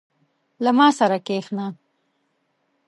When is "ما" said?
0.77-0.87